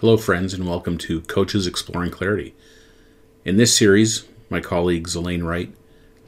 [0.00, 2.54] Hello, friends, and welcome to Coaches Exploring Clarity.
[3.44, 5.74] In this series, my colleagues Elaine Wright,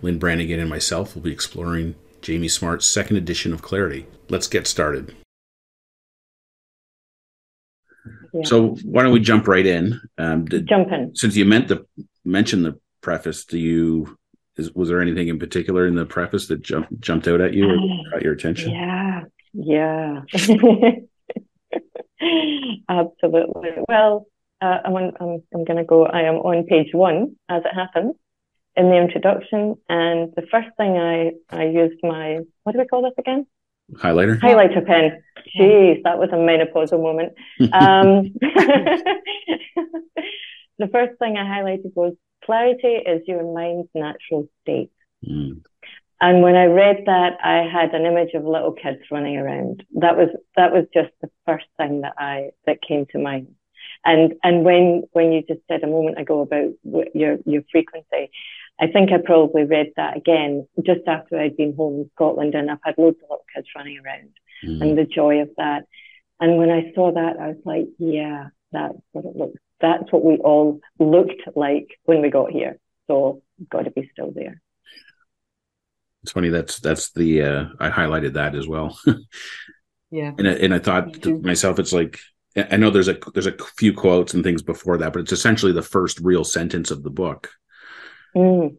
[0.02, 4.07] Lynn Brannigan, and myself will be exploring Jamie Smart's second edition of Clarity.
[4.29, 5.16] Let's get started.
[8.35, 8.43] Yeah.
[8.45, 9.98] So, why don't we jump right in?
[10.18, 11.17] Um, did, jump in.
[11.17, 11.86] Since you meant to
[12.26, 14.18] mention the preface, do you?
[14.59, 17.70] Is, was there anything in particular in the preface that jumped jumped out at you
[17.70, 17.79] or
[18.11, 18.73] caught your attention?
[18.73, 19.23] Yeah,
[19.54, 20.20] yeah.
[22.89, 23.71] Absolutely.
[23.89, 24.26] Well,
[24.61, 28.14] uh, I'm, I'm, I'm going to go, I am on page one as it happens
[28.76, 29.76] in the introduction.
[29.89, 33.47] And the first thing I, I used my, what do we call this again?
[33.95, 34.39] Highlighter.
[34.41, 35.22] Highlighter pen.
[35.58, 37.34] Jeez, that was a menopausal moment.
[37.72, 38.34] Um,
[40.78, 44.91] the first thing I highlighted was clarity is your mind's natural state.
[45.28, 45.62] Mm.
[46.23, 49.84] And when I read that, I had an image of little kids running around.
[49.97, 53.48] That was that was just the first thing that I that came to mind.
[54.05, 56.75] And and when when you just said a moment ago about
[57.12, 58.31] your your frequency,
[58.81, 62.70] I think I probably read that again just after I'd been home in Scotland, and
[62.70, 64.31] I've had loads of little kids running around,
[64.65, 64.81] mm.
[64.81, 65.87] and the joy of that.
[66.39, 69.59] And when I saw that, I was like, yeah, that's what it looks.
[69.81, 72.78] That's what we all looked like when we got here.
[73.09, 74.62] So got to be still there.
[76.23, 78.98] It's funny that's that's the uh, I highlighted that as well.
[80.11, 82.20] yeah, and I, and I thought to myself, it's like
[82.56, 85.73] I know there's a there's a few quotes and things before that, but it's essentially
[85.73, 87.50] the first real sentence of the book.
[88.37, 88.77] Mm.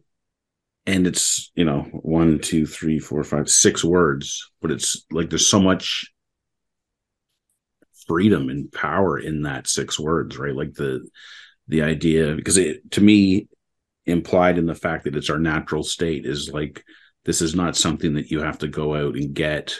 [0.86, 5.46] And it's you know one, two, three, four, five, six words, but it's like there's
[5.46, 6.10] so much
[8.06, 10.54] freedom and power in that six words, right?
[10.54, 11.06] Like the
[11.68, 13.48] the idea because it to me
[14.06, 16.84] implied in the fact that it's our natural state is like
[17.24, 19.76] this is not something that you have to go out and get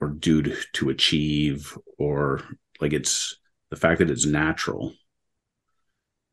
[0.00, 2.42] or do to, to achieve or
[2.80, 3.38] like it's
[3.70, 4.92] the fact that it's natural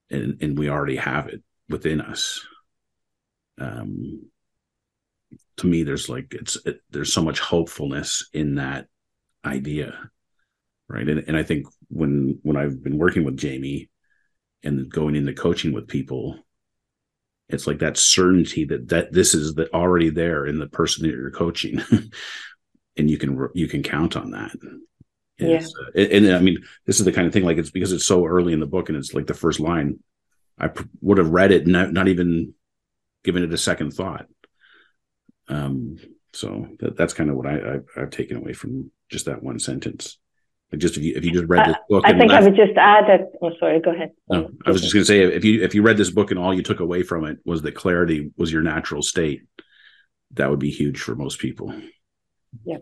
[0.10, 2.46] and and we already have it within us.
[3.60, 4.30] Um
[5.58, 8.88] to me there's like it's it, there's so much hopefulness in that
[9.46, 10.10] idea
[10.88, 11.08] right?
[11.08, 13.90] And, and i think when when i've been working with jamie
[14.64, 16.40] and going into coaching with people
[17.50, 21.12] it's like that certainty that that this is the, already there in the person that
[21.14, 21.82] you're coaching.
[22.98, 24.52] And you can you can count on that.
[25.38, 25.60] Yeah.
[25.60, 28.06] Uh, and, and, i mean this is the kind of thing like it's because it's
[28.06, 30.00] so early in the book and it's like the first line
[30.58, 32.54] i pr- would have read it not, not even
[33.24, 34.26] given it a second thought.
[35.48, 35.96] Um
[36.34, 39.60] so that, that's kind of what I, I i've taken away from just that one
[39.60, 40.18] sentence
[40.72, 42.44] like just if you if you just read uh, this book, I, I think left,
[42.44, 43.32] I would just add that.
[43.42, 43.80] Oh, sorry.
[43.80, 44.12] Go ahead.
[44.30, 46.40] No, I was just going to say if you if you read this book and
[46.40, 49.44] all you took away from it was that clarity was your natural state,
[50.32, 51.74] that would be huge for most people.
[52.64, 52.78] Yeah.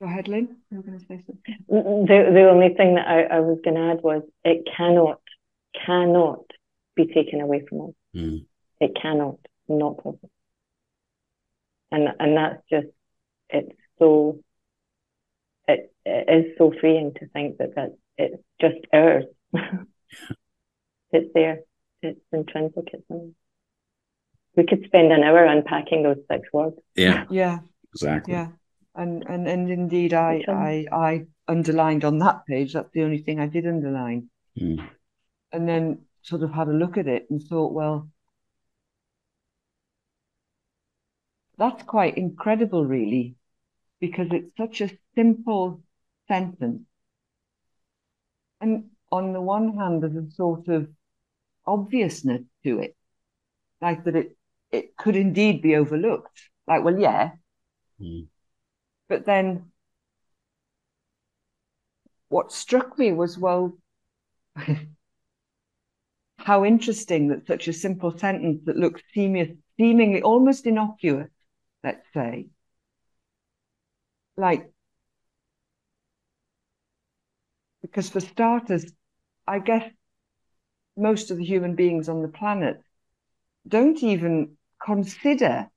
[0.00, 0.56] Go ahead, Lynn.
[0.70, 1.56] You going to say something.
[1.70, 4.68] Mm, mm, the the only thing that I, I was going to add was it
[4.76, 5.20] cannot
[5.86, 6.44] cannot
[6.94, 7.94] be taken away from us.
[8.14, 8.46] Mm.
[8.80, 10.30] It cannot, not possible.
[11.92, 12.88] And and that's just
[13.50, 14.40] it's so
[15.68, 19.24] it, it is so freeing to think that that it's just ours.
[21.12, 21.60] it's there.
[22.02, 22.88] It's intrinsic.
[22.92, 23.34] It's in.
[24.56, 26.76] We could spend an hour unpacking those six words.
[26.94, 27.24] Yeah.
[27.30, 27.58] Yeah.
[27.92, 28.34] Exactly.
[28.34, 28.48] Yeah.
[28.94, 32.72] And and and indeed, I I I underlined on that page.
[32.72, 34.30] That's the only thing I did underline.
[34.58, 34.86] Mm.
[35.52, 38.08] And then sort of had a look at it and thought, well,
[41.58, 43.36] that's quite incredible, really,
[44.00, 45.82] because it's such a simple
[46.28, 46.82] sentence.
[48.60, 50.88] And on the one hand, there's a sort of
[51.66, 52.96] obviousness to it,
[53.80, 54.36] like that it
[54.72, 56.50] it could indeed be overlooked.
[56.66, 57.32] Like, well, yeah.
[58.00, 58.28] Mm.
[59.08, 59.72] But then
[62.28, 63.76] what struck me was, well,
[66.38, 71.28] how interesting that such a simple sentence that looks seemingly almost innocuous
[71.86, 72.48] let's say.
[74.36, 74.70] Like,
[77.80, 78.84] because for starters,
[79.46, 79.88] I guess
[80.96, 82.82] most of the human beings on the planet
[83.66, 85.70] don't even consider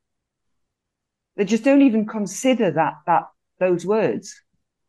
[1.36, 3.24] they just don't even consider that that
[3.60, 4.36] those words.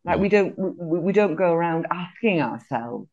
[0.03, 0.31] Like we mm.
[0.31, 3.07] don't we, we don't go around asking ourselves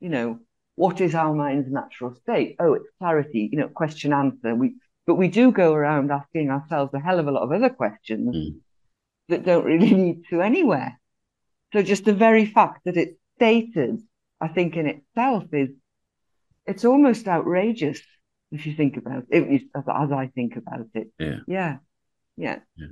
[0.00, 0.38] you know
[0.74, 2.56] what is our mind's natural state?
[2.60, 4.54] Oh it's clarity you know question answer.
[4.54, 4.74] We
[5.08, 8.36] but we do go around asking ourselves a hell of a lot of other questions
[8.36, 8.60] mm.
[9.30, 11.00] that don't really lead to anywhere.
[11.72, 14.02] So just the very fact that it's stated,
[14.38, 15.70] I think in itself is,
[16.66, 18.02] it's almost outrageous
[18.52, 21.08] if you think about it, as, as I think about it.
[21.18, 21.38] Yeah.
[21.46, 21.76] Yeah.
[22.36, 22.58] Yeah.
[22.76, 22.86] Yeah.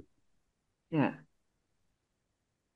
[0.90, 1.12] yeah.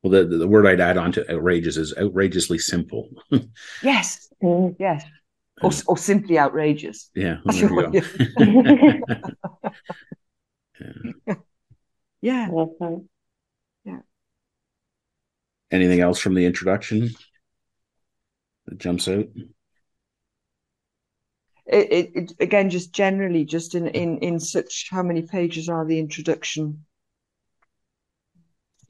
[0.02, 3.08] Well, the, the word I'd add on to outrageous is outrageously simple.
[3.82, 4.76] yes, mm.
[4.78, 5.02] yes,
[5.62, 7.10] or, or simply outrageous.
[7.14, 7.38] Yeah.
[12.22, 12.48] yeah.
[12.48, 12.48] yeah.
[13.84, 13.98] Yeah.
[15.70, 17.10] Anything else from the introduction
[18.66, 19.26] that jumps out?
[21.66, 25.86] It, it, it, again, just generally, just in, in in such how many pages are
[25.86, 26.84] the introduction?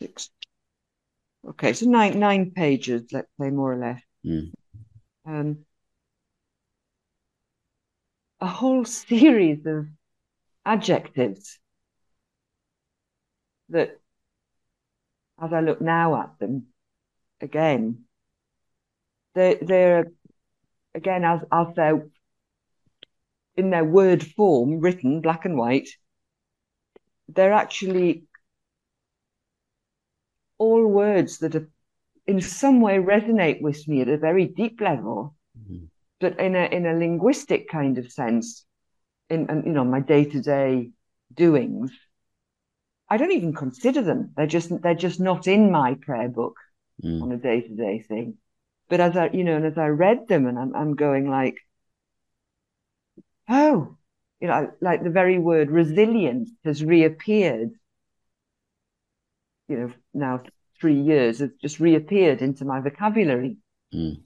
[0.01, 0.31] Six.
[1.47, 4.03] Okay, so nine nine pages, let's say more or less.
[4.25, 4.53] Mm.
[5.27, 5.59] Um,
[8.41, 9.87] a whole series of
[10.65, 11.59] adjectives
[13.69, 13.99] that,
[15.41, 16.67] as I look now at them,
[17.41, 18.05] again,
[19.35, 20.13] they they're
[20.95, 22.07] again as as they're
[23.57, 25.89] in their word form, written black and white,
[27.29, 28.25] they're actually
[30.59, 31.69] all words that are
[32.27, 35.35] in some way resonate with me at a very deep level.
[36.21, 38.65] But in a in a linguistic kind of sense,
[39.29, 40.91] in, in you know my day to day
[41.35, 41.91] doings,
[43.09, 44.33] I don't even consider them.
[44.37, 46.57] They're just they're just not in my prayer book
[47.03, 47.23] mm.
[47.23, 48.37] on a day to day thing.
[48.89, 51.57] But as I you know, and as I read them, and I'm I'm going like,
[53.49, 53.97] oh,
[54.41, 57.71] you know, like the very word resilience has reappeared.
[59.69, 60.43] You know, now
[60.81, 63.57] three years has just reappeared into my vocabulary.
[63.95, 64.23] Mm.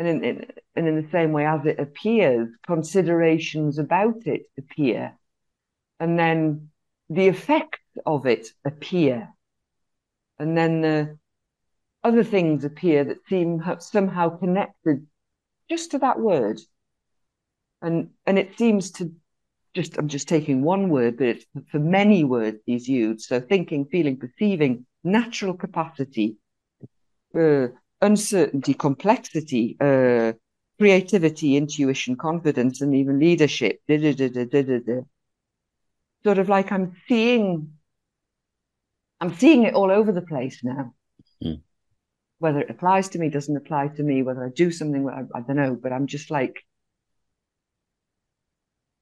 [0.00, 5.14] And in, and in the same way as it appears, considerations about it appear.
[6.00, 6.70] And then
[7.10, 9.28] the effects of it appear.
[10.38, 11.18] And then the
[12.02, 15.06] other things appear that seem somehow connected
[15.68, 16.60] just to that word
[17.82, 19.12] and and it seems to
[19.74, 23.22] just I'm just taking one word, but it's for many words he's used.
[23.22, 26.36] So thinking, feeling, perceiving, natural capacity,
[27.34, 27.68] uh,
[28.00, 30.32] uncertainty, complexity, uh,
[30.78, 33.80] creativity, intuition, confidence, and even leadership.
[33.86, 35.00] Da, da, da,
[36.24, 37.72] sort of like I'm seeing,
[39.20, 40.94] I'm seeing it all over the place now.
[41.44, 41.60] Mm.
[42.38, 45.42] Whether it applies to me, doesn't apply to me, whether I do something, I, I
[45.42, 46.64] don't know, but I'm just like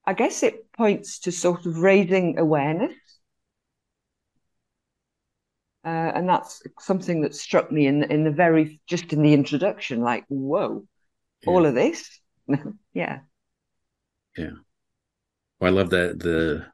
[0.09, 2.95] I guess it points to sort of raising awareness.
[5.85, 10.01] Uh, and that's something that struck me in in the very just in the introduction,
[10.01, 10.85] like, whoa,
[11.43, 11.51] yeah.
[11.51, 12.21] all of this.
[12.95, 13.21] yeah.
[14.37, 14.51] Yeah.
[15.61, 16.67] Well, I love that the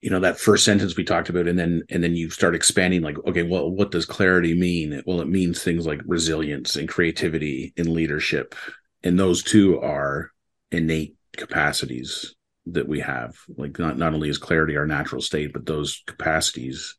[0.00, 3.02] you know that first sentence we talked about and then and then you start expanding
[3.02, 7.72] like okay well what does clarity mean well it means things like resilience and creativity
[7.76, 8.54] and leadership
[9.02, 10.30] and those two are
[10.70, 12.34] innate capacities
[12.72, 16.96] that we have like not, not only is clarity our natural state but those capacities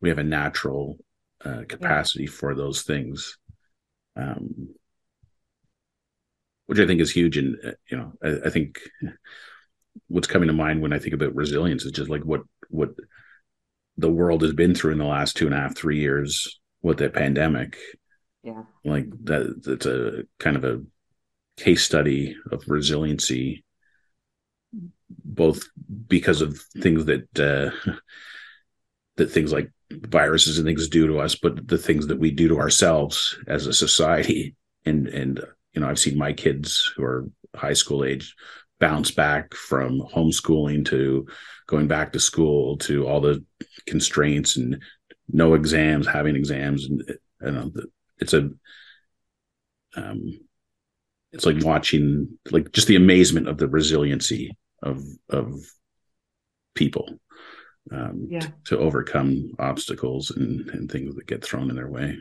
[0.00, 0.98] we have a natural
[1.44, 2.30] uh, capacity yeah.
[2.30, 3.38] for those things
[4.16, 4.68] um,
[6.66, 7.36] which i think is huge.
[7.36, 8.78] And uh, you know I, I, think
[10.08, 12.90] what's coming to mind when i think about resilience is just like what what
[13.96, 16.98] the world has been through in the last two and a half three years with
[16.98, 17.78] the pandemic.
[18.42, 18.64] Yeah.
[18.84, 20.82] Like that that's a kind of a
[21.56, 23.64] case study of resiliency
[25.08, 25.62] both
[26.08, 27.92] because of things that uh,
[29.16, 32.48] that things like viruses and things do to us, but the things that we do
[32.48, 34.56] to ourselves as a society.
[34.84, 35.40] And and
[35.72, 38.34] you know, I've seen my kids who are high school age
[38.80, 41.26] bounce back from homeschooling to
[41.66, 43.44] going back to school to all the
[43.86, 44.82] constraints and
[45.28, 47.02] no exams, having exams, and
[47.40, 47.72] know,
[48.18, 48.50] it's a
[49.96, 50.40] um,
[51.32, 55.60] it's like watching like just the amazement of the resiliency of of
[56.74, 57.08] people
[57.92, 58.40] um, yeah.
[58.40, 62.16] t- to overcome obstacles and, and things that get thrown in their way.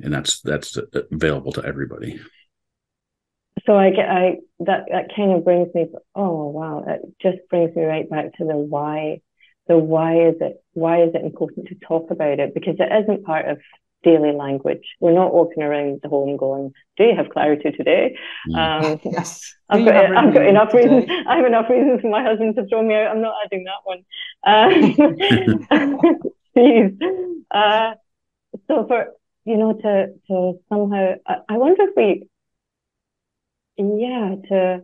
[0.00, 0.78] And that's that's
[1.10, 2.20] available to everybody.
[3.66, 7.74] So i get i that that kind of brings me oh wow it just brings
[7.74, 9.22] me right back to the why
[9.68, 12.54] the why is it why is it important to talk about it?
[12.54, 13.58] Because it isn't part of
[14.02, 14.82] daily language.
[15.00, 18.16] We're not walking around the home going, "Do you have clarity today?"
[18.48, 18.56] Mm.
[18.56, 21.06] Um, yes, I've got, I've got enough reasons.
[21.26, 23.10] I have enough reasons for my husband to throw me out.
[23.10, 24.04] I'm not adding that one.
[24.46, 26.18] Um,
[26.54, 26.92] please.
[27.50, 27.94] Uh,
[28.68, 29.12] so for
[29.44, 32.28] you know to to somehow, I, I wonder if we,
[33.76, 34.82] yeah, to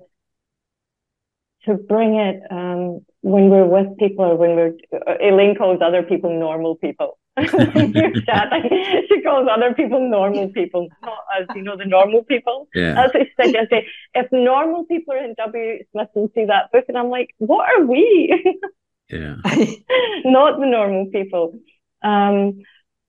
[1.64, 4.74] to bring it um, when we're with people or when we're
[5.20, 11.62] Elaine calls other people normal people she calls other people normal people, not as you
[11.62, 12.68] know the normal people.
[12.74, 12.94] Yeah.
[12.94, 15.78] That's what she said say If normal people are in W.
[15.92, 18.60] Smith and see that book, and I'm like, what are we?
[19.08, 19.36] yeah.
[20.26, 21.58] not the normal people.
[22.02, 22.62] Um,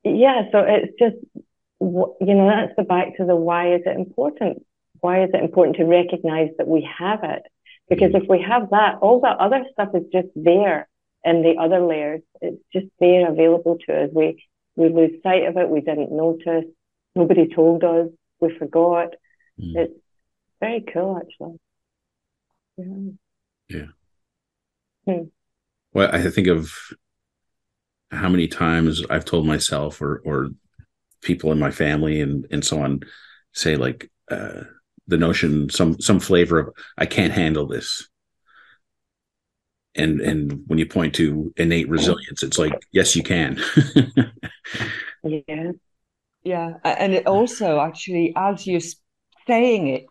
[0.05, 1.17] yeah, so it's just,
[1.81, 4.65] you know, that's the back to the why is it important?
[5.01, 7.43] Why is it important to recognize that we have it?
[7.89, 10.87] Because if we have that, all that other stuff is just there
[11.23, 12.21] in the other layers.
[12.41, 14.09] It's just there available to us.
[14.13, 14.43] We
[14.75, 15.69] we lose sight of it.
[15.69, 16.65] We didn't notice.
[17.15, 18.07] Nobody told us.
[18.39, 19.09] We forgot.
[19.59, 19.75] Mm.
[19.75, 19.99] It's
[20.59, 21.59] very cool, actually.
[22.77, 23.11] Yeah.
[23.69, 23.85] yeah.
[25.05, 25.25] Hmm.
[25.93, 26.73] Well, I think of
[28.11, 30.49] how many times I've told myself or or
[31.21, 33.01] people in my family and and so on
[33.53, 34.61] say like uh,
[35.07, 38.09] the notion some some flavor of I can't handle this.
[39.95, 43.59] And and when you point to innate resilience, it's like yes, you can.
[45.23, 45.71] yeah,
[46.43, 48.81] yeah, and it also actually as you're
[49.45, 50.05] saying it,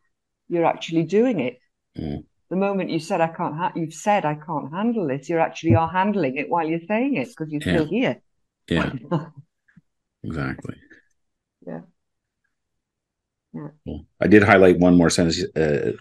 [0.48, 1.58] you're actually doing it.
[1.98, 2.24] Mm.
[2.48, 5.28] The moment you said I can't, ha- you've said I can't handle this.
[5.28, 7.72] you're actually are handling it while you're saying it because you're yeah.
[7.72, 8.22] still here.
[8.68, 8.92] Yeah,
[10.22, 10.76] exactly.
[11.66, 11.80] Yeah.
[13.54, 13.98] Yeah.
[14.20, 15.92] I did highlight one more sentence uh,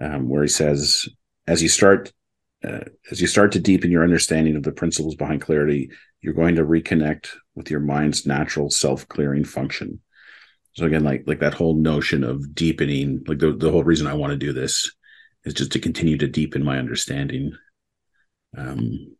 [0.00, 1.08] um, where he says,
[1.46, 2.12] "As you start,
[2.64, 6.56] uh, as you start to deepen your understanding of the principles behind clarity, you're going
[6.56, 10.00] to reconnect with your mind's natural self-clearing function."
[10.74, 14.14] So again, like like that whole notion of deepening, like the the whole reason I
[14.14, 14.90] want to do this
[15.44, 17.52] is just to continue to deepen my understanding.
[18.56, 19.16] Um,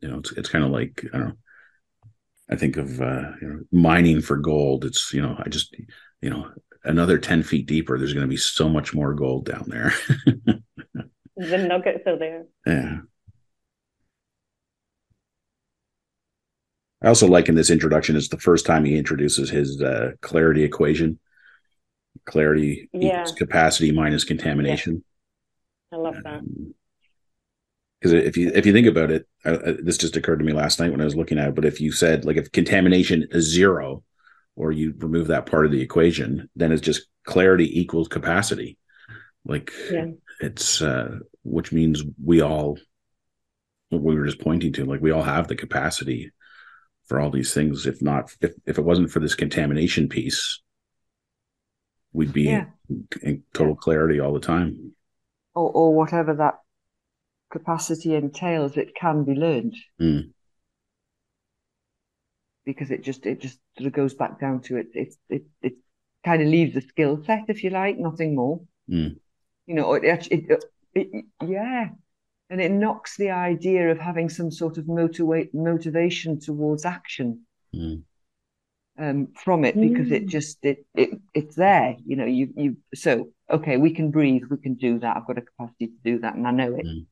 [0.00, 1.36] you know, it's it's kind of like I don't know.
[2.48, 4.84] I think of uh, you know mining for gold.
[4.84, 5.74] It's you know I just
[6.20, 6.50] you know
[6.86, 9.92] another 10 feet deeper, there's going to be so much more gold down there.
[11.36, 12.46] the nuggets are there.
[12.66, 12.98] Yeah.
[17.02, 20.64] I also like in this introduction is the first time he introduces his uh, clarity
[20.64, 21.18] equation.
[22.24, 23.20] Clarity yeah.
[23.20, 25.04] equals capacity minus contamination.
[25.92, 25.98] Yeah.
[25.98, 26.40] I love that.
[28.00, 30.52] Because um, if you if you think about it, uh, this just occurred to me
[30.52, 31.54] last night when I was looking at it.
[31.54, 34.02] But if you said like if contamination is zero,
[34.56, 38.78] or you remove that part of the equation, then it's just clarity equals capacity.
[39.44, 40.06] Like yeah.
[40.40, 42.78] It's uh which means we all
[43.90, 46.32] what we were just pointing to, like we all have the capacity
[47.06, 47.86] for all these things.
[47.86, 50.60] If not if if it wasn't for this contamination piece,
[52.12, 52.66] we'd be yeah.
[52.88, 54.92] in, in total clarity all the time.
[55.54, 56.54] Or or whatever that
[57.50, 59.76] capacity entails, it can be learned.
[60.00, 60.32] Mm
[62.66, 65.74] because it just it just sort of goes back down to it it it, it
[66.24, 69.16] kind of leaves the skill set if you like nothing more mm.
[69.66, 71.88] You know it, it, it, yeah
[72.48, 77.40] and it knocks the idea of having some sort of motivate motivation towards action
[77.74, 78.02] mm.
[78.98, 80.28] um, from it because it mm.
[80.28, 84.56] just it, it it's there you know you you so okay we can breathe we
[84.56, 87.06] can do that i've got a capacity to do that and i know it mm.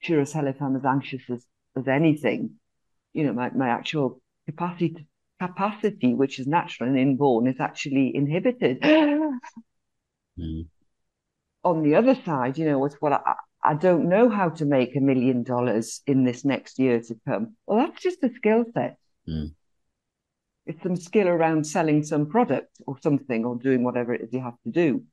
[0.00, 1.44] sure as hell if i'm as anxious as
[1.76, 2.50] as anything
[3.12, 5.06] you know my, my actual capacity
[5.40, 8.80] capacity, which is natural and inborn, is actually inhibited.
[10.38, 10.66] mm.
[11.62, 14.96] On the other side, you know, what's well, I, I don't know how to make
[14.96, 17.56] a million dollars in this next year to come.
[17.66, 18.96] Well, that's just a skill set.
[19.28, 19.54] Mm.
[20.66, 24.40] It's some skill around selling some product or something or doing whatever it is you
[24.40, 25.04] have to do.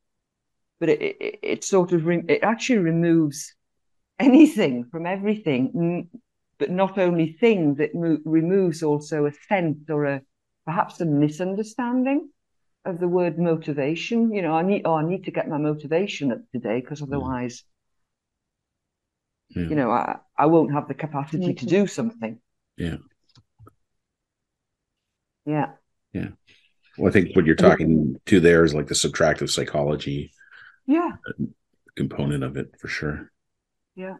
[0.80, 3.56] But it, it, it sort of, re- it actually removes
[4.20, 6.10] anything from everything
[6.58, 10.22] but not only things, it mo- removes also a sense or a
[10.66, 12.30] perhaps a misunderstanding
[12.89, 14.34] of the word motivation.
[14.34, 17.08] You know, I need oh, I need to get my motivation up today because mm.
[17.08, 17.63] otherwise,
[19.50, 19.63] yeah.
[19.63, 22.39] you know, I, I won't have the capacity to do something.
[22.77, 22.98] Yeah.
[25.46, 25.72] Yeah.
[26.13, 26.29] Yeah.
[26.98, 30.32] Well, I think what you're talking to there is like the subtractive psychology.
[30.86, 31.12] Yeah.
[31.96, 33.32] Component of it for sure.
[33.96, 34.15] Yeah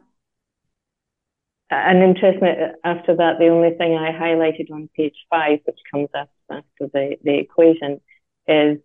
[1.70, 6.30] and interesting after that, the only thing I highlighted on page five, which comes up
[6.50, 8.00] after, the, the equation,
[8.48, 8.78] is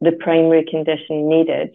[0.00, 1.74] the primary condition needed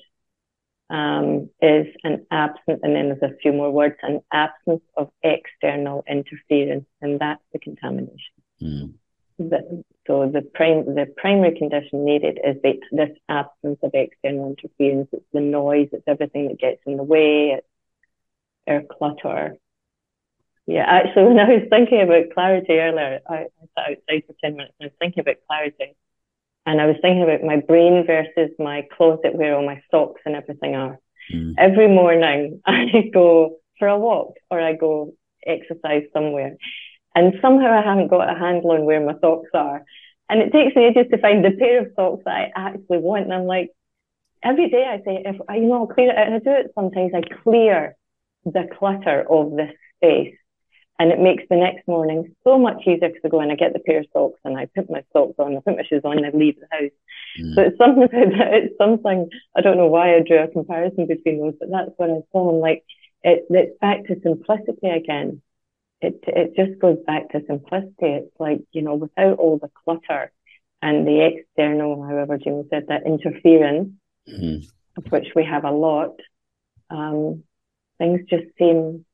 [0.89, 6.03] um, is an absence, and then there's a few more words, an absence of external
[6.07, 8.33] interference, and that's the contamination.
[8.61, 8.93] Mm.
[9.37, 15.07] The, so the prime, the primary condition needed is the, this absence of external interference.
[15.13, 17.67] It's the noise, it's everything that gets in the way, it's
[18.67, 19.55] air clutter,
[20.69, 24.55] yeah, actually, when I was thinking about clarity earlier, I, I sat outside for 10
[24.55, 25.95] minutes and I was thinking about clarity.
[26.69, 30.35] And I was thinking about my brain versus my closet where all my socks and
[30.35, 30.99] everything are.
[31.33, 31.55] Mm.
[31.57, 35.13] Every morning, I go for a walk or I go
[35.47, 36.57] exercise somewhere.
[37.15, 39.83] And somehow I haven't got a handle on where my socks are.
[40.29, 43.23] And it takes me ages to find the pair of socks that I actually want.
[43.23, 43.71] And I'm like,
[44.43, 46.17] every day I say, if you know, I'll clear it.
[46.19, 46.27] out.
[46.27, 47.13] And I do it sometimes.
[47.15, 47.95] I clear
[48.45, 50.35] the clutter of this space
[50.99, 53.71] And it makes the next morning so much easier because I go and I get
[53.71, 56.17] the pair of socks and I put my socks on, I put my shoes on,
[56.17, 56.91] and I leave the house.
[57.39, 57.55] Mm.
[57.55, 61.39] So it's something about It's something I don't know why I drew a comparison between
[61.39, 62.49] those, but that's what I saw.
[62.49, 62.83] And like
[63.23, 65.41] it, it's back to simplicity again.
[66.01, 67.93] It it just goes back to simplicity.
[68.01, 70.33] It's like you know, without all the clutter
[70.81, 73.91] and the external, however Jim said that interference,
[74.27, 74.65] mm-hmm.
[74.97, 76.19] of which we have a lot.
[76.89, 77.43] Um,
[77.99, 79.05] things just seem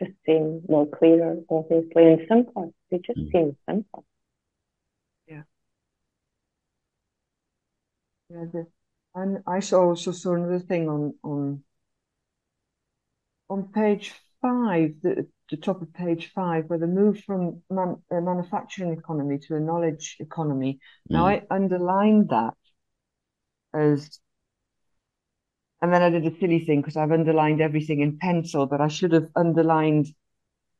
[0.00, 2.68] just seem more clearer, obviously, and simpler.
[2.90, 3.32] They just mm.
[3.32, 4.02] seem simpler.
[5.28, 5.42] Yeah.
[8.30, 8.44] Yeah.
[8.52, 8.66] The,
[9.14, 11.62] and I saw also saw another thing on on
[13.48, 18.20] on page five, the, the top of page five, where the move from man, a
[18.20, 20.80] manufacturing economy to a knowledge economy.
[21.10, 21.14] Mm.
[21.14, 22.54] Now I underlined that
[23.74, 24.18] as
[25.82, 28.88] and then I did a silly thing because I've underlined everything in pencil, but I
[28.88, 30.12] should have underlined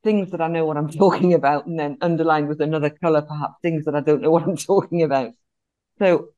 [0.03, 3.55] things that I know what I'm talking about and then underlined with another color, perhaps
[3.63, 5.33] things that I don't know what I'm talking about.
[5.99, 6.29] So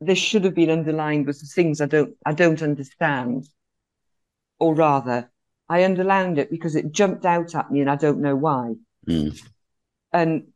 [0.00, 3.48] this should have been underlined with the things I don't I don't understand.
[4.60, 5.30] Or rather,
[5.68, 8.74] I underlined it because it jumped out at me and I don't know why.
[9.08, 9.40] Mm.
[10.12, 10.48] And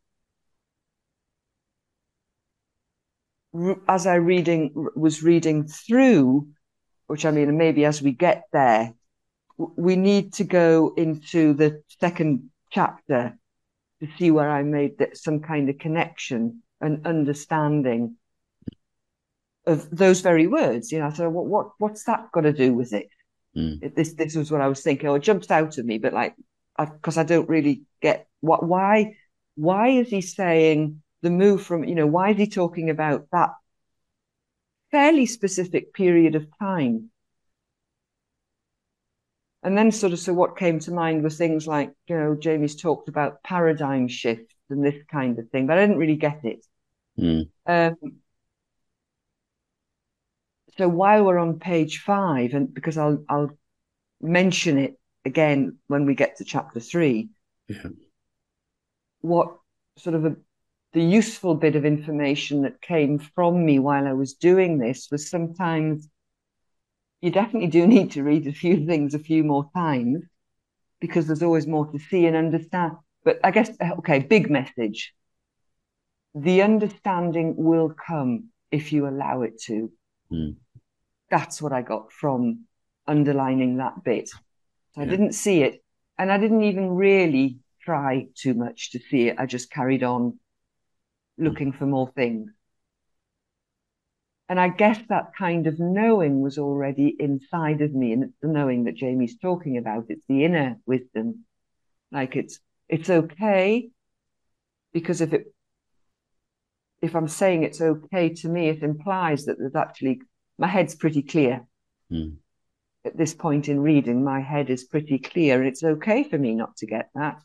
[3.87, 6.49] as I reading was reading through
[7.13, 8.95] which I mean, maybe as we get there,
[9.59, 13.37] we need to go into the second chapter
[14.01, 18.17] to see where I made that, some kind of connection and understanding
[19.67, 20.91] of those very words.
[20.91, 23.09] You know, so what what what's that got to do with it?
[23.55, 23.95] Mm.
[23.95, 25.07] This this was what I was thinking.
[25.11, 26.35] Oh, it jumped out at me, but like,
[26.79, 29.19] because I, I don't really get what why
[29.57, 33.51] why is he saying the move from you know why is he talking about that
[34.93, 37.11] fairly specific period of time.
[39.63, 42.75] And then, sort of, so what came to mind were things like, you know, Jamie's
[42.75, 46.67] talked about paradigm shifts and this kind of thing, but I didn't really get it.
[47.19, 47.49] Mm.
[47.67, 47.97] Um,
[50.79, 53.57] so while we're on page five, and because I'll I'll
[54.21, 57.29] mention it again when we get to chapter three,
[57.69, 57.89] yeah.
[59.21, 59.59] what
[59.99, 60.37] sort of a
[60.93, 65.31] the useful bit of information that came from me while I was doing this was
[65.31, 66.09] sometimes
[67.23, 70.25] you definitely do need to read a few things a few more times
[71.01, 72.93] because there's always more to see and understand.
[73.25, 75.15] But I guess, okay, big message.
[76.35, 79.93] The understanding will come if you allow it to.
[80.31, 80.57] Mm.
[81.31, 82.65] That's what I got from
[83.07, 84.29] underlining that bit.
[84.29, 84.39] So
[84.97, 85.03] yeah.
[85.03, 85.83] I didn't see it.
[86.19, 89.37] And I didn't even really try too much to see it.
[89.39, 90.39] I just carried on
[91.39, 92.51] looking for more things.
[94.53, 98.13] And I guess that kind of knowing was already inside of me.
[98.13, 100.11] And it's the knowing that Jamie's talking about.
[100.11, 101.47] It's the inner wisdom.
[102.11, 103.89] Like it's, it's okay
[104.93, 105.47] because if it,
[107.01, 110.21] if I'm saying it's okay to me, it implies that there's actually,
[110.59, 111.67] my head's pretty clear.
[112.11, 112.37] Mm.
[113.07, 115.61] At this point in reading, my head is pretty clear.
[115.61, 117.41] And it's okay for me not to get that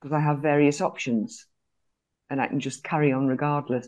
[0.00, 1.46] because I have various options
[2.30, 3.86] and I can just carry on regardless.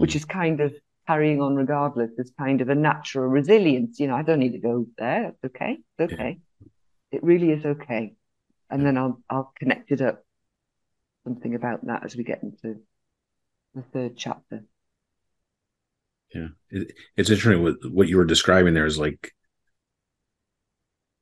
[0.00, 0.74] Which is kind of
[1.06, 3.98] carrying on regardless is kind of a natural resilience.
[3.98, 5.28] You know, I don't need to go there.
[5.28, 5.78] It's okay.
[5.98, 6.38] It's okay.
[7.10, 8.14] It really is okay.
[8.70, 10.22] And then I'll I'll connect it up
[11.24, 12.80] something about that as we get into
[13.74, 14.64] the third chapter.
[16.34, 19.32] Yeah, it, it's interesting what what you were describing there is like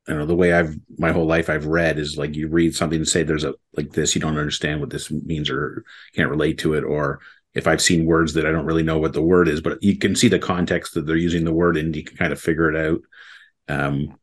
[0.09, 2.99] I know the way I've my whole life I've read is like you read something
[2.99, 5.85] and say there's a like this you don't understand what this means or
[6.15, 7.21] can't relate to it or
[7.57, 9.99] if I've seen words that I don't really know what the word is but you
[9.99, 12.71] can see the context that they're using the word and you can kind of figure
[12.71, 13.01] it out.
[13.69, 14.17] Um,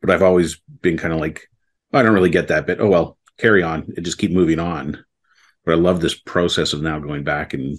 [0.00, 1.48] but I've always been kind of like
[1.92, 2.80] oh, I don't really get that bit.
[2.80, 5.04] Oh well, carry on and just keep moving on.
[5.64, 7.76] But I love this process of now going back and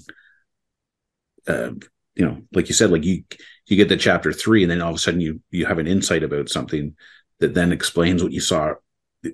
[1.47, 1.71] uh,
[2.15, 3.23] you know, like you said, like you
[3.67, 5.87] you get to chapter three, and then all of a sudden you you have an
[5.87, 6.95] insight about something
[7.39, 8.73] that then explains what you saw,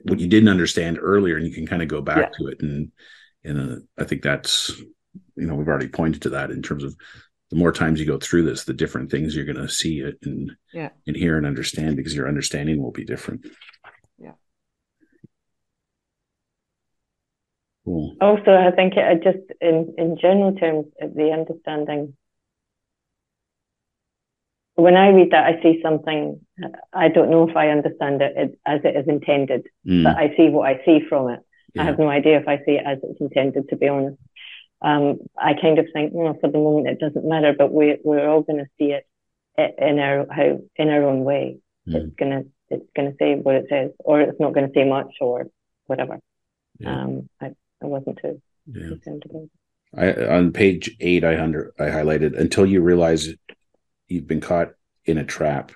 [0.03, 2.29] what you didn't understand earlier, and you can kind of go back yeah.
[2.37, 2.61] to it.
[2.61, 2.91] And
[3.43, 4.71] and uh, I think that's
[5.35, 6.95] you know we've already pointed to that in terms of
[7.49, 10.17] the more times you go through this, the different things you're going to see it
[10.23, 10.89] and yeah.
[11.05, 13.45] and hear and understand because your understanding will be different.
[14.17, 14.31] Yeah.
[17.85, 18.15] Cool.
[18.21, 22.15] Also, I think it just in in general terms, uh, the understanding
[24.75, 26.39] when I read that, I see something.
[26.63, 30.03] Uh, I don't know if I understand it as it is intended, mm.
[30.03, 31.39] but I see what I see from it.
[31.75, 31.83] Yeah.
[31.83, 34.17] I have no idea if I see it as it's intended, to be honest.
[34.83, 38.27] Um, I kind of think, know, for the moment it doesn't matter, but we we're
[38.27, 39.07] all going to see it
[39.57, 41.59] in our how in our own way.
[41.87, 41.95] Mm.
[41.95, 44.83] It's gonna it's going to say what it says, or it's not going to say
[44.83, 45.47] much, or
[45.85, 46.19] whatever.
[46.79, 47.01] Yeah.
[47.01, 48.89] Um, I, I wasn't too yeah.
[48.89, 49.49] concerned about it.
[49.95, 53.29] I, on page eight, I under I highlighted until you realize
[54.07, 54.73] you've been caught
[55.05, 55.71] in a trap,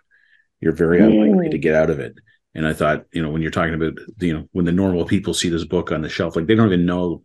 [0.60, 1.62] you're very unlikely to mm.
[1.62, 2.16] get out of it.
[2.58, 5.36] And I thought, you know, when you're talking about, you know, when the normal people
[5.36, 7.22] see this book on the shelf, like they don't even know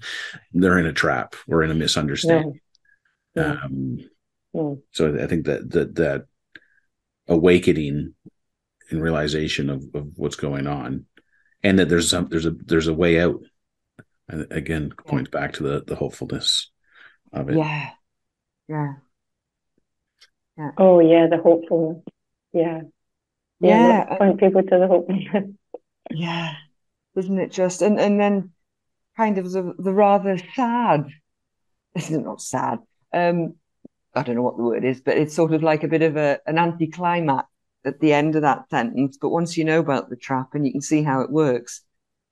[0.52, 2.60] they're in a trap or in a misunderstanding.
[3.34, 3.56] Yeah.
[3.64, 3.98] Um,
[4.52, 4.74] yeah.
[4.92, 6.26] So I think that that that
[7.26, 8.14] awakening
[8.88, 11.06] and realization of, of what's going on,
[11.64, 13.40] and that there's some there's a there's a way out.
[14.28, 16.70] And again, points back to the the hopefulness
[17.32, 17.56] of it.
[17.56, 17.90] Yeah,
[18.68, 18.92] yeah,
[20.56, 20.70] yeah.
[20.78, 22.04] Oh yeah, the hopefulness.
[22.52, 22.82] Yeah,
[23.60, 24.06] yeah.
[24.08, 24.16] yeah.
[24.16, 25.10] Point people to the hope.
[26.10, 26.54] yeah,
[27.16, 27.82] isn't it just?
[27.82, 28.52] And and then
[29.16, 31.08] kind of the the rather sad.
[31.94, 32.78] This is not not sad.
[33.12, 33.54] Um,
[34.14, 36.16] I don't know what the word is, but it's sort of like a bit of
[36.16, 37.48] a an anticlimax
[37.84, 39.16] at the end of that sentence.
[39.20, 41.82] But once you know about the trap and you can see how it works,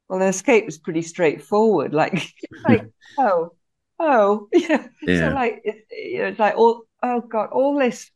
[0.08, 1.92] well, the escape is pretty straightforward.
[1.94, 2.34] Like,
[2.68, 3.52] like oh,
[3.98, 4.86] oh, yeah.
[5.02, 5.28] yeah.
[5.28, 8.10] So like, it's, you know, it's like all, oh god, all this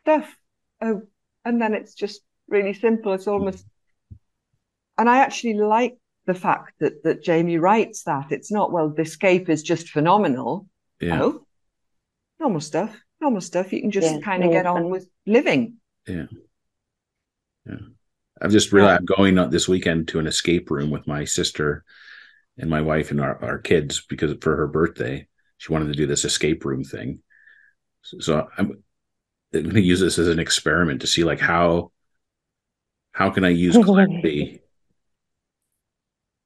[0.00, 0.34] stuff.
[0.80, 1.02] Oh,
[1.44, 3.12] and then it's just really simple.
[3.14, 3.66] It's almost,
[4.96, 8.90] and I actually like the fact that that Jamie writes that it's not well.
[8.90, 10.66] The escape is just phenomenal.
[11.00, 11.22] Yeah.
[11.22, 11.46] Oh,
[12.40, 13.72] normal stuff, normal stuff.
[13.72, 15.74] You can just yeah, kind of get on with living.
[16.06, 16.26] Yeah.
[17.66, 17.76] Yeah.
[18.40, 21.84] I've just realized I'm going this weekend to an escape room with my sister
[22.56, 25.26] and my wife and our, our kids because for her birthday,
[25.58, 27.20] she wanted to do this escape room thing.
[28.02, 28.82] So, so I'm,
[29.54, 31.90] I'm going to use this as an experiment to see like how
[33.12, 34.60] how can I use clarity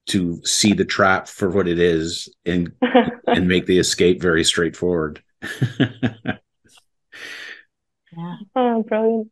[0.06, 2.72] to see the trap for what it is and
[3.26, 5.22] and make the escape very straightforward.
[5.80, 6.36] yeah.
[8.54, 9.30] Oh, brilliant.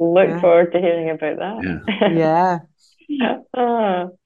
[0.00, 0.40] Look yeah.
[0.40, 2.12] forward to hearing about that.
[2.16, 2.58] Yeah.
[3.08, 3.38] yeah.
[3.56, 4.18] oh.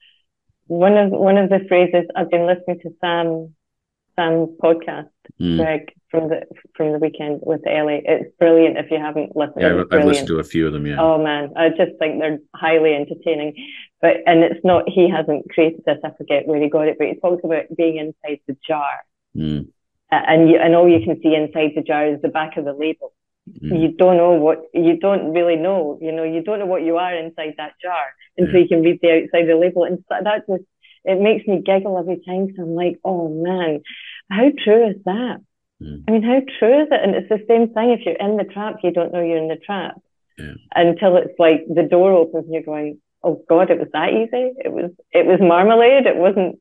[0.66, 3.55] One of one of the phrases I've been listening to Sam
[4.16, 5.57] Sam's podcast, mm.
[5.57, 6.42] Greg, from the
[6.77, 8.03] from the weekend with Ellie.
[8.05, 9.62] It's brilliant if you haven't listened.
[9.62, 10.87] Yeah, I've, I've, listened to a few of them.
[10.87, 11.01] Yeah.
[11.01, 13.55] Oh man, I just think they're highly entertaining.
[14.01, 15.98] But and it's not he hasn't created this.
[16.05, 19.01] I forget where he got it, but he talks about being inside the jar.
[19.37, 19.72] Mm
[20.12, 22.72] and you, and all you can see inside the jar is the back of the
[22.72, 23.12] label.
[23.51, 23.81] Mm.
[23.81, 25.98] You don't know what you don't really know.
[26.01, 28.61] You know, you don't know what you are inside that jar until yeah.
[28.61, 30.64] you can read the outside the label, and that just
[31.05, 32.48] it makes me giggle every time.
[32.55, 33.81] So I'm like, oh man,
[34.31, 35.38] how true is that?
[35.83, 36.05] Mm.
[36.07, 37.01] I mean, how true is it?
[37.03, 37.90] And it's the same thing.
[37.90, 40.01] If you're in the trap, you don't know you're in the trap
[40.38, 40.55] yeah.
[40.75, 44.53] until it's like the door opens and you're going, oh God, it was that easy.
[44.59, 46.07] It was it was marmalade.
[46.07, 46.59] It wasn't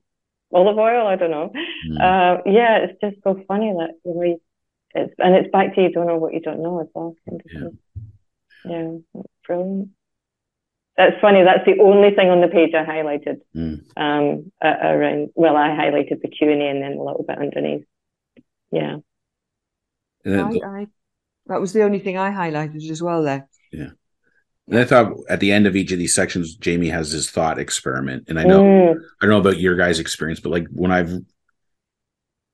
[0.54, 1.08] olive oil.
[1.08, 1.52] I don't know.
[1.90, 1.98] Mm.
[1.98, 4.40] Uh, yeah, it's just so funny that you know,
[4.94, 7.16] it's and it's back to you don't know what you don't know as well.
[7.52, 7.70] Yeah,
[8.66, 9.90] yeah brilliant.
[10.98, 11.44] That's funny.
[11.44, 13.42] That's the only thing on the page I highlighted.
[13.56, 13.82] Mm.
[13.98, 17.86] Um, around well, I highlighted the Q and A and then a little bit underneath.
[18.72, 18.98] Yeah.
[20.26, 20.88] I, I,
[21.48, 23.24] that was the only thing I highlighted as well.
[23.24, 23.48] There.
[23.72, 23.90] Yeah.
[24.68, 27.60] And I thought at the end of each of these sections, Jamie has his thought
[27.60, 28.26] experiment.
[28.28, 28.96] And I know mm.
[29.22, 31.14] I don't know about your guys' experience, but like when I've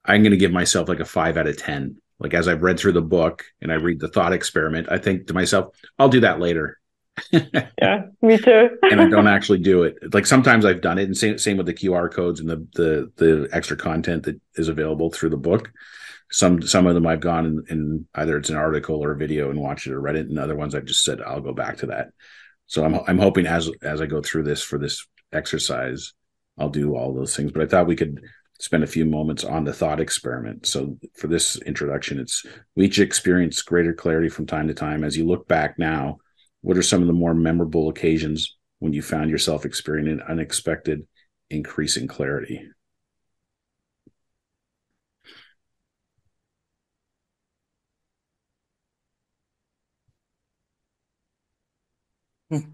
[0.06, 1.98] I'm gonna give myself like a five out of ten.
[2.20, 5.28] Like as I've read through the book and I read the thought experiment, I think
[5.28, 6.80] to myself, I'll do that later.
[7.32, 8.78] yeah, me too.
[8.84, 9.98] and I don't actually do it.
[10.14, 13.12] Like sometimes I've done it, and same same with the QR codes and the the
[13.18, 15.72] the extra content that is available through the book
[16.32, 19.60] some some of them I've gone and, either it's an article or a video and
[19.60, 21.88] watched it or read it, and other ones I've just said I'll go back to
[21.88, 22.10] that.
[22.66, 26.13] So I'm I'm hoping as as I go through this for this exercise,
[26.58, 27.52] I'll do all those things.
[27.52, 28.22] But I thought we could
[28.60, 30.66] spend a few moments on the thought experiment.
[30.66, 32.44] So for this introduction, it's
[32.76, 35.04] we each experience greater clarity from time to time.
[35.04, 36.18] As you look back now,
[36.62, 41.08] what are some of the more memorable occasions when you found yourself experiencing unexpected
[41.50, 42.68] increasing clarity?
[52.52, 52.66] And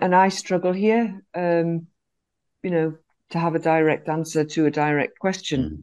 [0.00, 1.86] and I struggle here, um,
[2.62, 2.94] you know,
[3.30, 5.62] to have a direct answer to a direct question.
[5.62, 5.82] Mm.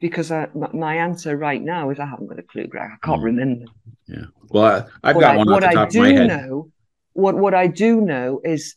[0.00, 2.90] Because I, my answer right now is I haven't got a clue, Greg.
[2.92, 3.24] I can't mm.
[3.24, 3.64] remember.
[4.06, 4.24] Yeah.
[4.50, 6.28] Well, I, have got I, one off the top of my head.
[6.28, 6.72] Know,
[7.14, 8.74] what what I do know is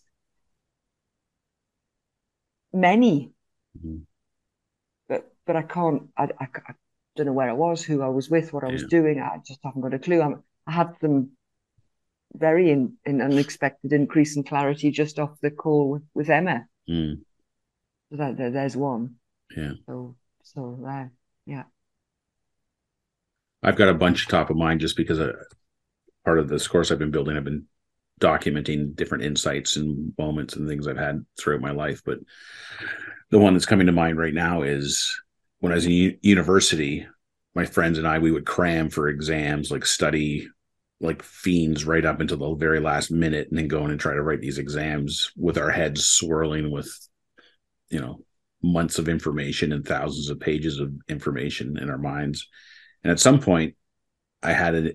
[2.72, 3.32] many,
[3.78, 3.98] mm-hmm.
[5.10, 6.04] but but I can't.
[6.16, 6.74] I, I, I,
[7.16, 8.90] don't know where I was, who I was with, what I was yeah.
[8.90, 9.20] doing.
[9.20, 10.22] I just haven't got a clue.
[10.22, 11.32] I'm I had some
[12.34, 16.66] very in, in unexpected increase in clarity just off the call with, with Emma.
[16.90, 17.22] Mm.
[18.12, 19.16] So that, there, there's one.
[19.56, 19.74] Yeah.
[19.88, 21.12] So so there,
[21.46, 21.64] yeah.
[23.64, 25.30] I've got a bunch top of mind just because I,
[26.24, 27.66] part of this course I've been building, I've been
[28.22, 32.02] documenting different insights and moments and things I've had throughout my life.
[32.06, 32.20] But
[33.30, 35.20] the one that's coming to mind right now is
[35.60, 37.08] when I was in u- university,
[37.56, 40.48] my friends and I, we would cram for exams, like study
[41.00, 44.14] like fiends right up until the very last minute and then go in and try
[44.14, 46.90] to write these exams with our heads swirling with,
[47.90, 48.20] you know,
[48.64, 52.48] months of information and thousands of pages of information in our minds.
[53.04, 53.76] And at some point,
[54.42, 54.94] I had an,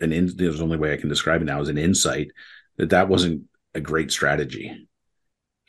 [0.00, 2.28] an in, the only way I can describe it now is an insight
[2.76, 3.42] that that wasn't
[3.74, 4.88] a great strategy.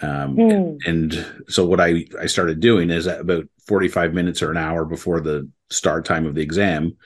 [0.01, 0.77] Um, mm.
[0.85, 5.21] and so what I, I started doing is about 45 minutes or an hour before
[5.21, 6.97] the start time of the exam,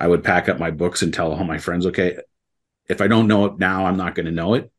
[0.00, 2.16] I would pack up my books and tell all my friends, okay,
[2.88, 4.72] if I don't know it now, I'm not going to know it.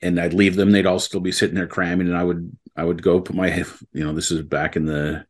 [0.00, 0.72] And I'd leave them.
[0.72, 2.08] They'd all still be sitting there cramming.
[2.08, 3.54] And I would, I would go put my,
[3.92, 5.26] you know, this is back in the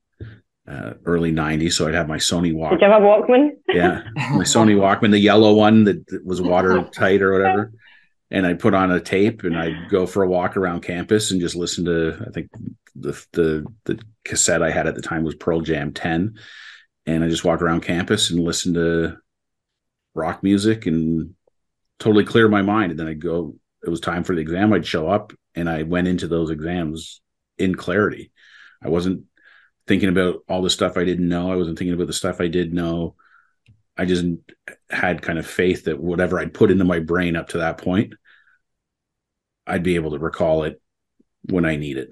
[0.68, 1.72] uh, early 90s.
[1.72, 2.70] So I'd have my Sony Walkman.
[2.78, 3.50] Did you have a Walkman?
[3.68, 4.04] Yeah.
[4.14, 7.72] My Sony Walkman, the yellow one that, that was watertight or whatever.
[8.30, 11.40] And I'd put on a tape and I'd go for a walk around campus and
[11.40, 12.50] just listen to, I think
[12.94, 16.36] the, the, the cassette I had at the time was Pearl Jam 10
[17.06, 19.16] and I just walk around campus and listen to
[20.14, 21.34] rock music and
[21.98, 22.90] totally clear my mind.
[22.90, 24.72] And then I go, it was time for the exam.
[24.72, 27.20] I'd show up and I went into those exams
[27.58, 28.32] in clarity.
[28.82, 29.24] I wasn't
[29.86, 31.50] thinking about all the stuff I didn't know.
[31.52, 33.16] I wasn't thinking about the stuff I did know.
[33.96, 34.24] I just
[34.90, 38.14] had kind of faith that whatever I'd put into my brain up to that point,
[39.66, 40.80] I'd be able to recall it
[41.50, 42.10] when I need it.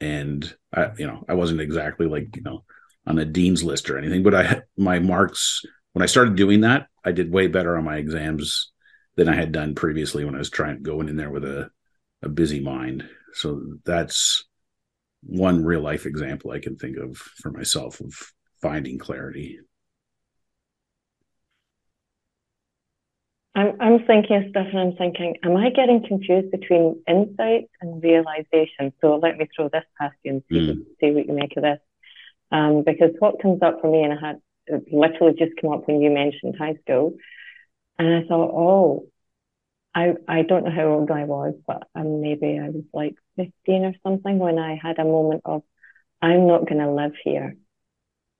[0.00, 2.64] And I, you know, I wasn't exactly like, you know,
[3.06, 5.62] on a dean's list or anything, but I my marks
[5.92, 8.70] when I started doing that, I did way better on my exams
[9.16, 11.70] than I had done previously when I was trying going in there with a
[12.22, 13.08] a busy mind.
[13.34, 14.44] So that's
[15.22, 18.12] one real life example I can think of for myself of
[18.60, 19.58] finding clarity.
[23.54, 28.92] I'm I'm thinking stuff and I'm thinking, am I getting confused between insight and realization?
[29.00, 30.84] So let me throw this past you and see, mm.
[31.00, 31.78] see what you make of this.
[32.52, 35.88] Um, because what comes up for me, and I had it literally just come up
[35.88, 37.16] when you mentioned high school,
[37.98, 39.06] and I thought, oh,
[39.94, 43.84] I I don't know how old I was, but um, maybe I was like 15
[43.84, 45.62] or something when I had a moment of,
[46.20, 47.56] I'm not going to live here.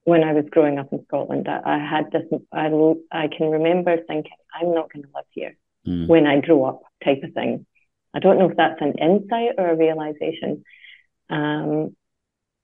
[0.05, 2.25] When I was growing up in Scotland, I, I had this.
[2.53, 2.67] I
[3.11, 6.09] I can remember thinking, I'm not going to live here mm.
[6.09, 7.67] when I grow up, type of thing.
[8.15, 10.65] I don't know if that's an insight or a realization.
[11.31, 11.97] Um,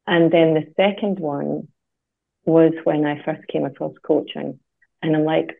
[0.08, 1.68] and then the second one
[2.46, 4.58] was when I first came across coaching.
[5.02, 5.50] And I'm like,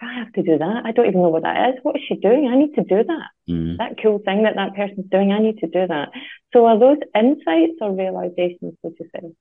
[0.00, 0.82] I have to do that.
[0.84, 1.74] I don't even know what that is.
[1.82, 2.48] What is she doing?
[2.48, 3.28] I need to do that.
[3.48, 3.76] Mm.
[3.76, 6.08] That cool thing that that person's doing, I need to do that.
[6.52, 9.32] So are those insights or realizations, would you say?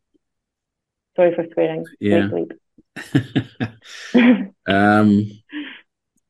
[1.15, 1.85] Sorry for swearing.
[1.99, 2.29] Yeah.
[4.67, 5.31] um,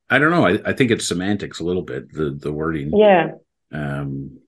[0.09, 0.45] I don't know.
[0.45, 2.95] I, I think it's semantics a little bit, the, the wording.
[2.95, 3.31] Yeah.
[3.71, 4.39] Um,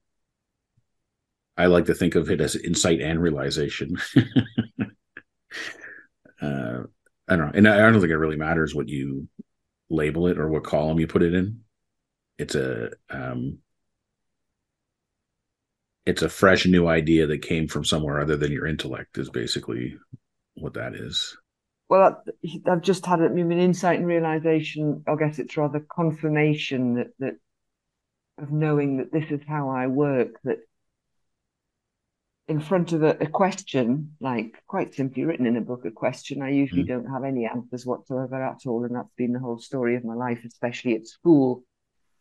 [1.60, 3.98] I like to think of it as insight and realization.
[6.41, 6.84] uh,
[7.28, 9.28] I don't know, and I don't think it really matters what you
[9.89, 11.60] label it or what column you put it in.
[12.38, 13.58] It's a um,
[16.06, 19.17] it's a fresh new idea that came from somewhere other than your intellect.
[19.17, 19.98] Is basically
[20.54, 21.38] what that is.
[21.89, 22.24] Well,
[22.67, 25.04] I've just had an insight and realization.
[25.08, 27.36] I guess it's rather confirmation that that
[28.38, 30.39] of knowing that this is how I work.
[30.45, 30.60] That
[32.49, 36.41] in front of a, a, question, like quite simply written in a book, a question,
[36.41, 36.88] I usually mm.
[36.88, 38.83] don't have any answers whatsoever at all.
[38.85, 41.63] And that's been the whole story of my life, especially at school.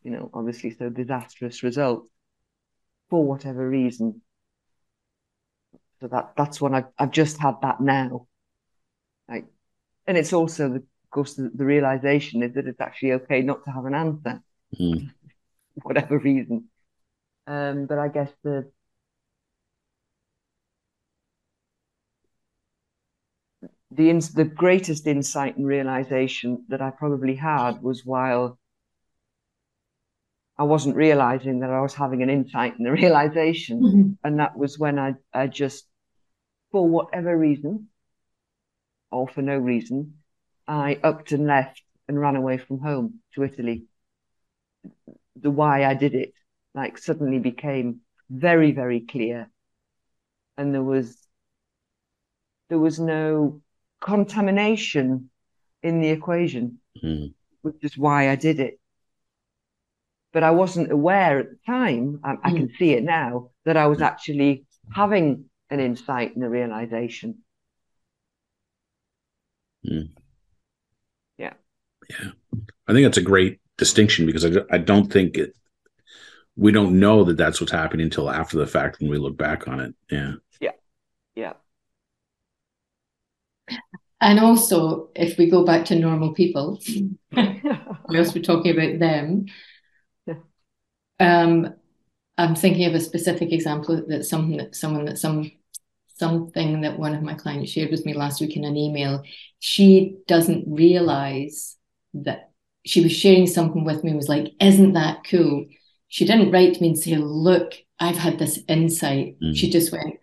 [0.05, 2.11] You know, obviously, so disastrous results
[3.09, 4.21] for whatever reason.
[6.01, 8.27] So that that's when I've, I've just had that now.
[9.31, 9.47] Like,
[10.07, 13.65] and it's also, the, of course, the, the, realization is that it's actually okay not
[13.65, 14.43] to have an answer,
[14.79, 15.11] mm.
[15.83, 16.69] whatever reason.
[17.47, 18.71] Um, but I guess the
[23.91, 28.59] the ins- the greatest insight and realization that I probably had was while
[30.59, 34.11] I wasn't realizing that I was having an insight and a realization, mm-hmm.
[34.25, 35.87] and that was when I I just,
[36.73, 37.89] for whatever reason,
[39.11, 40.15] or for no reason,
[40.67, 43.85] I upped and left and ran away from home to Italy.
[45.37, 46.33] The why I did it,
[46.75, 49.51] like, suddenly became very very clear,
[50.59, 51.17] and there was
[52.69, 53.63] there was no
[54.01, 55.31] contamination
[55.83, 57.33] in the equation, mm.
[57.63, 58.81] which is why I did it.
[60.33, 62.39] But I wasn't aware at the time, I, mm.
[62.45, 67.39] I, can see it now, that I was actually having an insight and a realization.
[69.89, 70.11] Mm.
[71.39, 71.55] Yeah.
[72.11, 72.31] Yeah.
[72.87, 75.55] I think that's a great distinction because I, I don't think it
[76.57, 79.69] we don't know that that's what's happening until after the fact when we look back
[79.69, 80.73] on it yeah yeah
[81.37, 81.53] yeah
[84.21, 86.81] and also if we go back to normal people
[88.09, 89.47] whilst we're talking about them
[90.27, 90.35] yeah.
[91.21, 91.75] um
[92.37, 95.51] i'm thinking of a specific example that something that someone that some
[96.17, 99.23] something that one of my clients shared with me last week in an email
[99.61, 101.77] she doesn't realize
[102.13, 102.51] that
[102.85, 105.65] she was sharing something with me was like isn't that cool
[106.09, 109.37] she didn't write to me and say, Look, I've had this insight.
[109.43, 109.55] Mm.
[109.55, 110.15] She just went,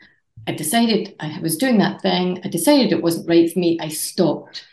[0.48, 2.42] I decided I was doing that thing.
[2.44, 3.80] I decided it wasn't right for me.
[3.82, 4.66] I stopped.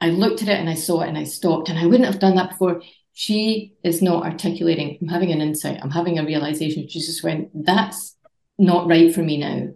[0.00, 1.68] I looked at it and I saw it and I stopped.
[1.68, 2.82] And I wouldn't have done that before.
[3.14, 6.88] She is not articulating, I'm having an insight, I'm having a realization.
[6.88, 8.16] She just went, That's
[8.58, 9.68] not right for me now.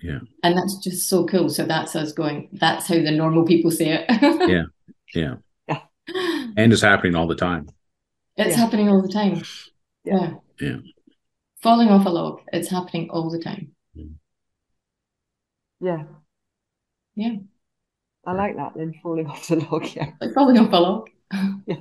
[0.00, 0.18] Yeah.
[0.42, 1.48] And that's just so cool.
[1.48, 4.48] So that's us going, that's how the normal people say it.
[4.48, 4.64] yeah.
[5.14, 5.34] Yeah.
[5.68, 5.80] Yeah.
[6.56, 7.68] And it's happening all the time.
[8.36, 8.62] It's yeah.
[8.62, 9.42] happening all the time.
[10.04, 10.34] Yeah.
[10.58, 10.78] Yeah.
[11.62, 12.40] Falling off a log.
[12.50, 13.72] It's happening all the time.
[15.82, 16.04] Yeah.
[17.16, 17.36] Yeah.
[18.24, 20.12] I like that then falling off the log, yeah.
[20.20, 21.10] Like falling off a log.
[21.66, 21.76] yeah.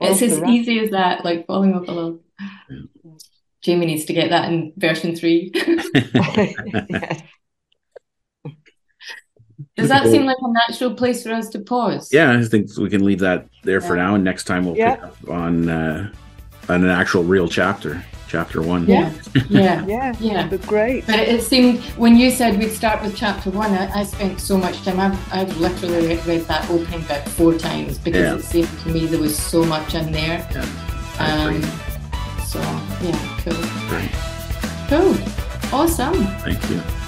[0.00, 2.20] It's as easy as that, like falling off a log.
[2.68, 3.12] Yeah.
[3.62, 5.50] Jamie needs to get that in version three.
[5.94, 7.22] yes.
[9.76, 12.12] Does that seem like a natural place for us to pause?
[12.12, 13.86] Yeah, I think we can leave that there yeah.
[13.86, 14.96] for now, and next time we'll yeah.
[14.96, 16.12] pick up on uh,
[16.68, 18.86] an actual real chapter chapter one.
[18.86, 19.12] Yeah.
[19.48, 19.84] Yeah.
[19.86, 20.14] Yeah.
[20.18, 20.48] Yeah.
[20.48, 21.06] But great.
[21.06, 24.56] But it seemed when you said we'd start with chapter one i, I spent so
[24.56, 24.98] much time.
[25.00, 28.36] I've, I've literally read, read that opening book four times because yeah.
[28.36, 30.46] it seemed to me there was so much in there.
[30.52, 30.66] Yeah,
[31.18, 31.62] um,
[32.44, 32.60] so
[33.02, 33.54] yeah cool.
[33.88, 34.10] Great.
[34.88, 35.16] Cool.
[35.72, 36.24] Awesome.
[36.38, 37.03] Thank you